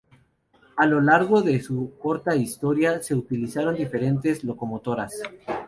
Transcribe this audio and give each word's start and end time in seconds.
A 0.77 0.87
lo 0.87 0.99
largo 0.99 1.43
de 1.43 1.61
su 1.61 1.93
corta 1.99 2.35
historia 2.35 3.03
se 3.03 3.13
utilizaron 3.13 3.75
diferentes 3.75 4.43
locomotoras. 4.43 5.13